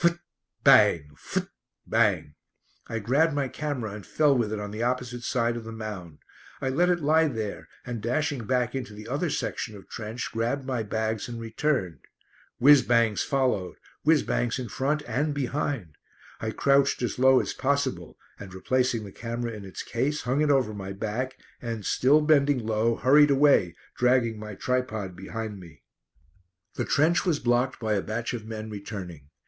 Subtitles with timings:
[0.00, 0.20] Phut
[0.62, 1.10] bang!
[1.16, 1.48] Phut
[1.84, 2.36] bang!
[2.86, 6.18] I grabbed my camera and fell with it on the opposite side of the mound.
[6.60, 10.64] I let it lie there, and dashing back into the other section of trench grabbed
[10.64, 11.98] my bags and returned.
[12.60, 13.74] Whizz bangs followed;
[14.04, 15.96] whizz bangs in front and behind!
[16.38, 20.50] I crouched as low as possible and replacing the camera in its case hung it
[20.52, 25.82] over my back and, still bending low, hurried away dragging my tripod behind me.
[26.74, 29.30] The trench was blocked by a batch of men returning.